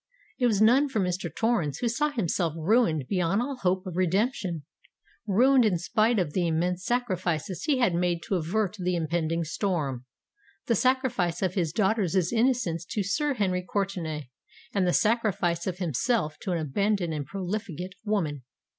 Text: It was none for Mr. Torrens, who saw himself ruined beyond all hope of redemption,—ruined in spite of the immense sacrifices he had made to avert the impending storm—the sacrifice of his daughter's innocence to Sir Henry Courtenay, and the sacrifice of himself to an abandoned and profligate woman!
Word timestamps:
It 0.39 0.47
was 0.47 0.63
none 0.63 0.89
for 0.89 0.99
Mr. 0.99 1.29
Torrens, 1.31 1.77
who 1.77 1.87
saw 1.87 2.09
himself 2.09 2.53
ruined 2.57 3.07
beyond 3.07 3.39
all 3.39 3.57
hope 3.57 3.85
of 3.85 3.95
redemption,—ruined 3.95 5.63
in 5.63 5.77
spite 5.77 6.17
of 6.17 6.33
the 6.33 6.47
immense 6.47 6.83
sacrifices 6.83 7.65
he 7.65 7.77
had 7.77 7.93
made 7.93 8.23
to 8.23 8.33
avert 8.33 8.77
the 8.79 8.95
impending 8.95 9.43
storm—the 9.43 10.73
sacrifice 10.75 11.43
of 11.43 11.53
his 11.53 11.71
daughter's 11.71 12.15
innocence 12.33 12.83
to 12.85 13.03
Sir 13.03 13.35
Henry 13.35 13.61
Courtenay, 13.61 14.31
and 14.73 14.87
the 14.87 14.91
sacrifice 14.93 15.67
of 15.67 15.77
himself 15.77 16.39
to 16.39 16.51
an 16.51 16.57
abandoned 16.57 17.13
and 17.13 17.27
profligate 17.27 17.93
woman! 18.03 18.41